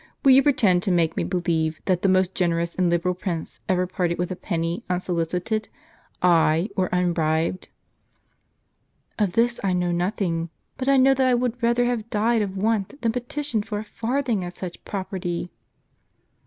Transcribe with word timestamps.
Will 0.25 0.31
you 0.31 0.41
pretend 0.41 0.81
to 0.81 0.91
make 0.91 1.15
me 1.15 1.23
believe, 1.23 1.79
that 1.85 2.01
this 2.01 2.09
most 2.11 2.33
generous 2.33 2.73
and 2.73 2.89
liberal 2.89 3.13
prince 3.13 3.59
ever 3.69 3.85
parted 3.85 4.17
with 4.17 4.31
a 4.31 4.35
penny 4.35 4.83
unsolicited, 4.89 5.69
ay, 6.23 6.69
or 6.75 6.89
unbribed?"" 6.91 7.67
Of 9.19 9.33
this 9.33 9.59
I 9.63 9.73
know 9.73 9.91
nothing. 9.91 10.49
But 10.75 10.89
I 10.89 10.97
know, 10.97 11.13
that 11.13 11.27
I 11.27 11.35
aa^ouM 11.35 11.61
rather 11.61 11.85
have 11.85 12.09
died 12.09 12.41
of 12.41 12.57
want 12.57 12.99
than 13.03 13.11
petitioned 13.11 13.67
for 13.67 13.77
a 13.77 13.83
farthing 13.83 14.43
of 14.43 14.57
such 14.57 14.83
property 14.85 15.51